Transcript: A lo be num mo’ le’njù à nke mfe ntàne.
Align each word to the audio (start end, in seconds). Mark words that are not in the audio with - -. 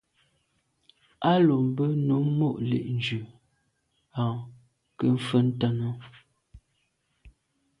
A 1.31 1.33
lo 1.45 1.57
be 1.75 1.87
num 2.07 2.25
mo’ 2.39 2.49
le’njù 2.69 3.21
à 4.19 4.23
nke 4.91 5.05
mfe 5.15 5.37
ntàne. 5.47 5.89